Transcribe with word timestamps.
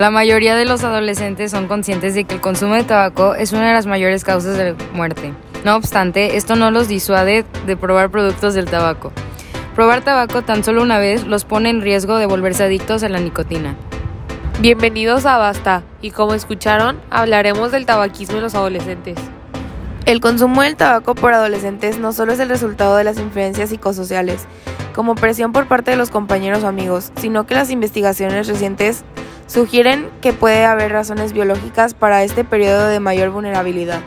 La 0.00 0.10
mayoría 0.10 0.56
de 0.56 0.64
los 0.64 0.82
adolescentes 0.82 1.50
son 1.50 1.68
conscientes 1.68 2.14
de 2.14 2.24
que 2.24 2.36
el 2.36 2.40
consumo 2.40 2.74
de 2.74 2.84
tabaco 2.84 3.34
es 3.34 3.52
una 3.52 3.68
de 3.68 3.74
las 3.74 3.84
mayores 3.84 4.24
causas 4.24 4.56
de 4.56 4.74
muerte. 4.94 5.34
No 5.62 5.76
obstante, 5.76 6.38
esto 6.38 6.56
no 6.56 6.70
los 6.70 6.88
disuade 6.88 7.44
de 7.66 7.76
probar 7.76 8.08
productos 8.08 8.54
del 8.54 8.64
tabaco. 8.64 9.12
Probar 9.74 10.00
tabaco 10.02 10.40
tan 10.40 10.64
solo 10.64 10.80
una 10.80 10.98
vez 10.98 11.26
los 11.26 11.44
pone 11.44 11.68
en 11.68 11.82
riesgo 11.82 12.16
de 12.16 12.24
volverse 12.24 12.64
adictos 12.64 13.02
a 13.02 13.10
la 13.10 13.20
nicotina. 13.20 13.76
Bienvenidos 14.60 15.26
a 15.26 15.36
Basta, 15.36 15.82
y 16.00 16.12
como 16.12 16.32
escucharon, 16.32 16.98
hablaremos 17.10 17.70
del 17.70 17.84
tabaquismo 17.84 18.38
en 18.38 18.44
los 18.44 18.54
adolescentes. 18.54 19.18
El 20.06 20.20
consumo 20.22 20.62
del 20.62 20.76
tabaco 20.76 21.14
por 21.14 21.34
adolescentes 21.34 21.98
no 21.98 22.14
solo 22.14 22.32
es 22.32 22.40
el 22.40 22.48
resultado 22.48 22.96
de 22.96 23.04
las 23.04 23.18
influencias 23.18 23.68
psicosociales, 23.68 24.46
como 24.94 25.14
presión 25.14 25.52
por 25.52 25.68
parte 25.68 25.90
de 25.90 25.98
los 25.98 26.08
compañeros 26.08 26.64
o 26.64 26.68
amigos, 26.68 27.12
sino 27.20 27.44
que 27.44 27.54
las 27.54 27.70
investigaciones 27.70 28.48
recientes 28.48 29.04
sugieren 29.50 30.08
que 30.20 30.32
puede 30.32 30.64
haber 30.64 30.92
razones 30.92 31.32
biológicas 31.32 31.94
para 31.94 32.22
este 32.22 32.44
periodo 32.44 32.86
de 32.86 33.00
mayor 33.00 33.30
vulnerabilidad. 33.30 34.00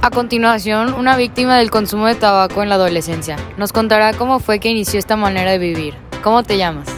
A 0.00 0.08
continuación, 0.08 0.94
una 0.94 1.14
víctima 1.16 1.58
del 1.58 1.70
consumo 1.70 2.06
de 2.06 2.14
tabaco 2.14 2.62
en 2.62 2.70
la 2.70 2.76
adolescencia 2.76 3.36
nos 3.58 3.74
contará 3.74 4.14
cómo 4.14 4.40
fue 4.40 4.60
que 4.60 4.70
inició 4.70 4.98
esta 4.98 5.16
manera 5.16 5.50
de 5.50 5.58
vivir. 5.58 5.94
¿Cómo 6.22 6.42
te 6.42 6.56
llamas? 6.56 6.88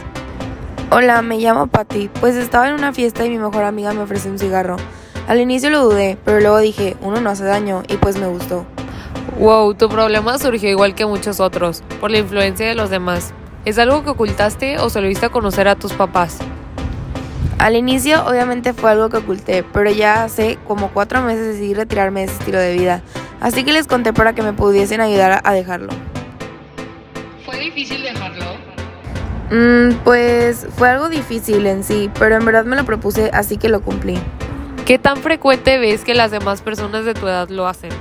Hola, 0.89 1.21
me 1.21 1.37
llamo 1.37 1.67
Patty. 1.67 2.09
Pues 2.21 2.37
estaba 2.37 2.69
en 2.69 2.75
una 2.75 2.93
fiesta 2.93 3.25
y 3.25 3.29
mi 3.29 3.39
mejor 3.39 3.65
amiga 3.65 3.91
me 3.91 4.03
ofreció 4.03 4.31
un 4.31 4.39
cigarro. 4.39 4.77
Al 5.27 5.41
inicio 5.41 5.69
lo 5.69 5.83
dudé, 5.83 6.17
pero 6.23 6.39
luego 6.39 6.59
dije, 6.59 6.95
uno 7.01 7.19
no 7.19 7.29
hace 7.29 7.43
daño 7.43 7.83
y 7.89 7.97
pues 7.97 8.17
me 8.17 8.27
gustó. 8.27 8.65
Wow, 9.37 9.73
tu 9.73 9.89
problema 9.89 10.37
surgió 10.37 10.69
igual 10.69 10.95
que 10.95 11.05
muchos 11.05 11.41
otros, 11.41 11.83
por 11.99 12.09
la 12.09 12.19
influencia 12.19 12.65
de 12.65 12.75
los 12.75 12.89
demás. 12.89 13.33
¿Es 13.65 13.77
algo 13.79 14.03
que 14.03 14.11
ocultaste 14.11 14.79
o 14.79 14.89
se 14.89 15.01
lo 15.01 15.07
diste 15.07 15.25
a 15.25 15.29
conocer 15.29 15.67
a 15.67 15.75
tus 15.75 15.91
papás? 15.91 16.39
Al 17.61 17.75
inicio 17.75 18.25
obviamente 18.25 18.73
fue 18.73 18.89
algo 18.89 19.09
que 19.09 19.17
oculté, 19.17 19.63
pero 19.71 19.91
ya 19.91 20.23
hace 20.23 20.57
como 20.67 20.89
cuatro 20.89 21.21
meses 21.21 21.45
decidí 21.45 21.75
retirarme 21.75 22.21
de 22.21 22.25
ese 22.25 22.39
estilo 22.39 22.57
de 22.57 22.73
vida, 22.73 23.03
así 23.39 23.63
que 23.63 23.71
les 23.71 23.85
conté 23.85 24.13
para 24.13 24.33
que 24.33 24.41
me 24.41 24.51
pudiesen 24.51 24.99
ayudar 24.99 25.41
a 25.43 25.53
dejarlo. 25.53 25.93
¿Fue 27.45 27.59
difícil 27.59 28.01
dejarlo? 28.01 28.45
Mm, 29.51 29.97
pues 30.03 30.65
fue 30.75 30.89
algo 30.89 31.07
difícil 31.07 31.67
en 31.67 31.83
sí, 31.83 32.09
pero 32.17 32.35
en 32.35 32.45
verdad 32.45 32.65
me 32.65 32.75
lo 32.75 32.83
propuse, 32.83 33.29
así 33.31 33.57
que 33.57 33.69
lo 33.69 33.83
cumplí. 33.83 34.17
¿Qué 34.87 34.97
tan 34.97 35.17
frecuente 35.17 35.77
ves 35.77 36.03
que 36.03 36.15
las 36.15 36.31
demás 36.31 36.63
personas 36.63 37.05
de 37.05 37.13
tu 37.13 37.27
edad 37.27 37.49
lo 37.49 37.67
hacen? 37.67 37.91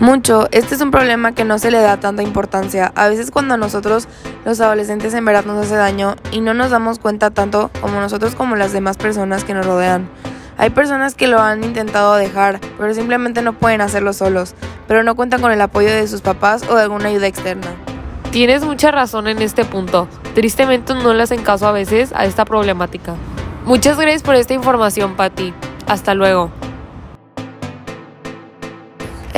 Mucho, 0.00 0.46
este 0.52 0.76
es 0.76 0.80
un 0.80 0.92
problema 0.92 1.34
que 1.34 1.44
no 1.44 1.58
se 1.58 1.72
le 1.72 1.80
da 1.80 1.96
tanta 1.96 2.22
importancia. 2.22 2.92
A 2.94 3.08
veces 3.08 3.32
cuando 3.32 3.56
nosotros 3.56 4.06
los 4.48 4.62
adolescentes 4.62 5.12
en 5.12 5.26
verdad 5.26 5.44
nos 5.44 5.66
hace 5.66 5.76
daño 5.76 6.16
y 6.32 6.40
no 6.40 6.54
nos 6.54 6.70
damos 6.70 6.98
cuenta 6.98 7.30
tanto 7.30 7.70
como 7.82 8.00
nosotros 8.00 8.34
como 8.34 8.56
las 8.56 8.72
demás 8.72 8.96
personas 8.96 9.44
que 9.44 9.52
nos 9.52 9.66
rodean. 9.66 10.08
Hay 10.56 10.70
personas 10.70 11.14
que 11.14 11.28
lo 11.28 11.38
han 11.38 11.62
intentado 11.62 12.14
dejar, 12.14 12.58
pero 12.78 12.94
simplemente 12.94 13.42
no 13.42 13.52
pueden 13.52 13.82
hacerlo 13.82 14.14
solos, 14.14 14.54
pero 14.86 15.02
no 15.02 15.16
cuentan 15.16 15.42
con 15.42 15.52
el 15.52 15.60
apoyo 15.60 15.90
de 15.90 16.08
sus 16.08 16.22
papás 16.22 16.62
o 16.66 16.74
de 16.74 16.82
alguna 16.82 17.10
ayuda 17.10 17.26
externa. 17.26 17.68
Tienes 18.30 18.64
mucha 18.64 18.90
razón 18.90 19.28
en 19.28 19.42
este 19.42 19.66
punto. 19.66 20.08
Tristemente 20.34 20.94
no 20.94 21.12
le 21.12 21.24
hacen 21.24 21.42
caso 21.42 21.68
a 21.68 21.72
veces 21.72 22.14
a 22.14 22.24
esta 22.24 22.46
problemática. 22.46 23.16
Muchas 23.66 23.98
gracias 23.98 24.22
por 24.22 24.34
esta 24.34 24.54
información, 24.54 25.14
Patti. 25.14 25.52
Hasta 25.86 26.14
luego. 26.14 26.57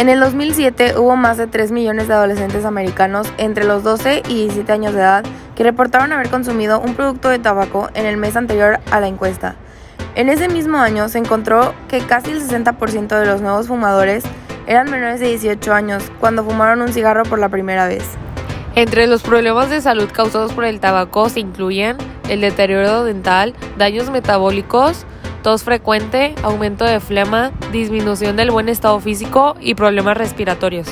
En 0.00 0.08
el 0.08 0.18
2007 0.18 0.94
hubo 0.96 1.14
más 1.14 1.36
de 1.36 1.46
3 1.46 1.72
millones 1.72 2.08
de 2.08 2.14
adolescentes 2.14 2.64
americanos 2.64 3.30
entre 3.36 3.64
los 3.64 3.82
12 3.82 4.22
y 4.28 4.34
17 4.34 4.72
años 4.72 4.94
de 4.94 5.00
edad 5.00 5.24
que 5.54 5.62
reportaron 5.62 6.10
haber 6.10 6.30
consumido 6.30 6.80
un 6.80 6.94
producto 6.94 7.28
de 7.28 7.38
tabaco 7.38 7.90
en 7.92 8.06
el 8.06 8.16
mes 8.16 8.34
anterior 8.34 8.80
a 8.90 9.00
la 9.00 9.08
encuesta. 9.08 9.56
En 10.14 10.30
ese 10.30 10.48
mismo 10.48 10.78
año 10.78 11.10
se 11.10 11.18
encontró 11.18 11.74
que 11.86 12.00
casi 12.00 12.30
el 12.30 12.40
60% 12.40 13.08
de 13.08 13.26
los 13.26 13.42
nuevos 13.42 13.66
fumadores 13.66 14.24
eran 14.66 14.90
menores 14.90 15.20
de 15.20 15.28
18 15.28 15.74
años 15.74 16.10
cuando 16.18 16.44
fumaron 16.44 16.80
un 16.80 16.94
cigarro 16.94 17.24
por 17.24 17.38
la 17.38 17.50
primera 17.50 17.86
vez. 17.86 18.04
Entre 18.76 19.06
los 19.06 19.20
problemas 19.20 19.68
de 19.68 19.82
salud 19.82 20.08
causados 20.10 20.54
por 20.54 20.64
el 20.64 20.80
tabaco 20.80 21.28
se 21.28 21.40
incluyen 21.40 21.98
el 22.30 22.40
deterioro 22.40 23.04
dental, 23.04 23.54
daños 23.76 24.08
metabólicos, 24.08 25.04
tos 25.42 25.62
frecuente, 25.62 26.34
aumento 26.42 26.84
de 26.84 27.00
flema, 27.00 27.50
disminución 27.72 28.36
del 28.36 28.50
buen 28.50 28.68
estado 28.68 29.00
físico 29.00 29.56
y 29.60 29.74
problemas 29.74 30.16
respiratorios. 30.16 30.88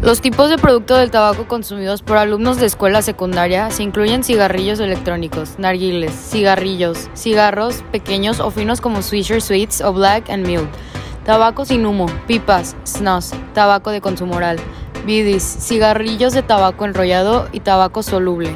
Los 0.00 0.20
tipos 0.20 0.48
de 0.48 0.58
producto 0.58 0.96
del 0.96 1.10
tabaco 1.10 1.48
consumidos 1.48 2.02
por 2.02 2.18
alumnos 2.18 2.58
de 2.58 2.66
escuela 2.66 3.02
secundaria 3.02 3.68
se 3.70 3.82
incluyen 3.82 4.22
cigarrillos 4.22 4.78
electrónicos, 4.78 5.58
narguiles, 5.58 6.12
cigarrillos, 6.12 7.10
cigarros 7.16 7.82
pequeños 7.90 8.38
o 8.38 8.52
finos 8.52 8.80
como 8.80 9.02
Swisher 9.02 9.42
Sweets 9.42 9.80
o 9.80 9.92
Black 9.92 10.30
and 10.30 10.46
Mild, 10.46 10.68
tabaco 11.24 11.64
sin 11.64 11.84
humo, 11.84 12.06
pipas, 12.28 12.76
snus, 12.86 13.32
tabaco 13.54 13.90
de 13.90 14.00
consumo 14.00 14.36
oral, 14.36 14.58
bidis, 15.04 15.42
cigarrillos 15.42 16.32
de 16.32 16.42
tabaco 16.42 16.84
enrollado 16.84 17.48
y 17.50 17.58
tabaco 17.60 18.04
soluble. 18.04 18.54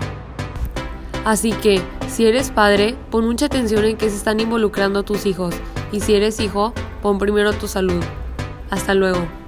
Así 1.24 1.50
que, 1.50 1.82
si 2.12 2.26
eres 2.26 2.50
padre, 2.50 2.94
pon 3.10 3.24
mucha 3.24 3.46
atención 3.46 3.86
en 3.86 3.96
que 3.96 4.10
se 4.10 4.16
están 4.16 4.38
involucrando 4.38 5.02
tus 5.02 5.24
hijos 5.24 5.54
y 5.92 6.00
si 6.00 6.14
eres 6.14 6.40
hijo, 6.40 6.74
pon 7.00 7.18
primero 7.18 7.54
tu 7.54 7.68
salud. 7.68 8.02
Hasta 8.68 8.92
luego. 8.92 9.41